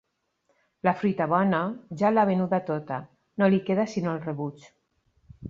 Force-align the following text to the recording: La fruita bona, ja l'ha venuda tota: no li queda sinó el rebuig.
La 0.87 0.93
fruita 1.01 1.27
bona, 1.33 1.59
ja 2.03 2.11
l'ha 2.15 2.23
venuda 2.31 2.61
tota: 2.71 2.99
no 3.43 3.51
li 3.55 3.61
queda 3.69 3.87
sinó 3.95 4.17
el 4.17 4.27
rebuig. 4.27 4.69